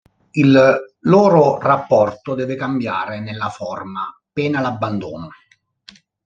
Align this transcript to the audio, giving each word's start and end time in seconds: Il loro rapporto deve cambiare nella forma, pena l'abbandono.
Il 0.31 0.81
loro 1.01 1.59
rapporto 1.59 2.33
deve 2.33 2.55
cambiare 2.55 3.19
nella 3.19 3.49
forma, 3.49 4.11
pena 4.33 4.59
l'abbandono. 4.59 5.29